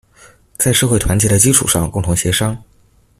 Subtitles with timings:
[0.57, 2.57] 在社會團結的基礎上共同協商